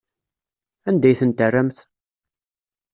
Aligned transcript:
Anda 0.87 1.07
ay 1.09 1.17
ten-terramt? 1.19 1.77